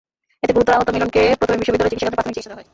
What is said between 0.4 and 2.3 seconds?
এতে গুরুতর আহত মিলনকে প্রথমে বিশ্ববিদ্যালয়ের চিকিৎসাকেন্দ্রে